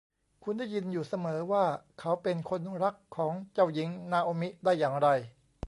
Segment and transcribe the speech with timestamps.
[0.43, 1.65] คุณได้ยินอยู่เสมอว่า
[1.99, 5.07] เขาเป็นคนรักของเจ้าหญิงนาโอมิได้อย่างไร